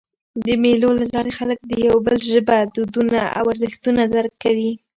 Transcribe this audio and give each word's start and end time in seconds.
د 0.45 0.47
مېلو 0.63 0.89
له 0.99 1.05
لاري 1.13 1.31
خلک 1.39 1.59
د 1.65 1.71
یو 1.87 1.95
بل 2.05 2.17
ژبه، 2.31 2.57
دودونه 2.73 3.19
او 3.37 3.43
ارزښتونه 3.53 4.01
درک 4.13 4.33
کوي. 4.43 4.71